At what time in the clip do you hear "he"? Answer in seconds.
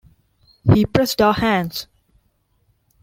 0.73-0.83